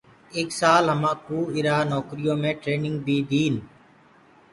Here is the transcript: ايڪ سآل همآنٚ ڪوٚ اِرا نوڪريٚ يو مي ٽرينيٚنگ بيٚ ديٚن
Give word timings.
ايڪ 0.35 0.49
سآل 0.59 0.83
همآنٚ 0.93 1.21
ڪوٚ 1.25 1.51
اِرا 1.55 1.77
نوڪريٚ 1.91 2.23
يو 2.27 2.33
مي 2.43 2.51
ٽرينيٚنگ 2.61 2.97
بيٚ 3.05 3.27
ديٚن 3.29 3.55